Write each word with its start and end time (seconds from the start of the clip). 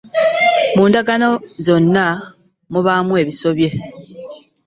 Mu 0.75 0.83
ndagaano 0.89 1.29
zonna 1.65 2.05
mubaamu 2.71 3.13
ebisobye. 3.21 3.69